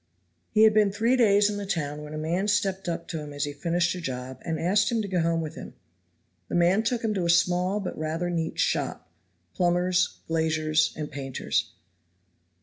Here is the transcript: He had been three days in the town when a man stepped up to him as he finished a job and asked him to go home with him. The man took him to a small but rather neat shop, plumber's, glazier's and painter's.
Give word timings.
He 0.49 0.63
had 0.63 0.73
been 0.73 0.91
three 0.91 1.15
days 1.15 1.47
in 1.47 1.57
the 1.57 1.65
town 1.67 2.01
when 2.01 2.15
a 2.15 2.17
man 2.17 2.47
stepped 2.47 2.89
up 2.89 3.07
to 3.09 3.19
him 3.19 3.31
as 3.31 3.43
he 3.43 3.53
finished 3.53 3.93
a 3.93 4.01
job 4.01 4.41
and 4.43 4.59
asked 4.59 4.91
him 4.91 4.99
to 5.03 5.07
go 5.07 5.19
home 5.19 5.41
with 5.41 5.53
him. 5.53 5.75
The 6.47 6.55
man 6.55 6.81
took 6.81 7.03
him 7.03 7.13
to 7.13 7.25
a 7.25 7.29
small 7.29 7.79
but 7.79 7.95
rather 7.95 8.31
neat 8.31 8.57
shop, 8.59 9.11
plumber's, 9.53 10.17
glazier's 10.27 10.91
and 10.95 11.11
painter's. 11.11 11.69